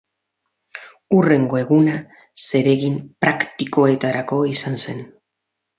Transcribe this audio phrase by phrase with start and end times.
[1.17, 1.99] Hurrengo eguna
[2.47, 5.09] zeregin praktikoetarako izan zen.